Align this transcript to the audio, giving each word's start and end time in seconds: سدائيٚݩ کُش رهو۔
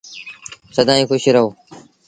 سدائيٚݩ 0.75 1.09
کُش 1.09 1.23
رهو۔ 1.35 1.47